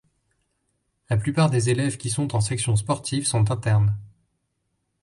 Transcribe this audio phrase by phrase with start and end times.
[1.11, 3.95] La plupart des élèves qui sont en section sportive sont internes.